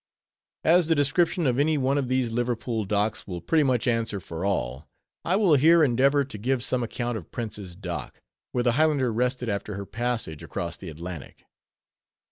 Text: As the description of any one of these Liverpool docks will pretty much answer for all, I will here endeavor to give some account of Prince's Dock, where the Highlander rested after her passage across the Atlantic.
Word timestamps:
As 0.63 0.87
the 0.87 0.95
description 0.95 1.45
of 1.45 1.59
any 1.59 1.77
one 1.77 1.99
of 1.99 2.07
these 2.07 2.31
Liverpool 2.31 2.85
docks 2.85 3.27
will 3.27 3.39
pretty 3.39 3.61
much 3.61 3.85
answer 3.87 4.19
for 4.19 4.43
all, 4.43 4.87
I 5.23 5.35
will 5.35 5.53
here 5.53 5.83
endeavor 5.83 6.23
to 6.25 6.37
give 6.39 6.63
some 6.63 6.81
account 6.81 7.19
of 7.19 7.29
Prince's 7.29 7.75
Dock, 7.75 8.19
where 8.51 8.63
the 8.63 8.71
Highlander 8.71 9.13
rested 9.13 9.47
after 9.47 9.75
her 9.75 9.85
passage 9.85 10.41
across 10.41 10.75
the 10.75 10.89
Atlantic. 10.89 11.45